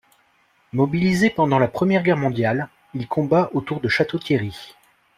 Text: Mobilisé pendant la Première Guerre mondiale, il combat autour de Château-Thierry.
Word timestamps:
Mobilisé 0.73 1.29
pendant 1.29 1.59
la 1.59 1.67
Première 1.67 2.01
Guerre 2.01 2.17
mondiale, 2.17 2.69
il 2.95 3.07
combat 3.07 3.51
autour 3.53 3.81
de 3.81 3.87
Château-Thierry. 3.87 4.73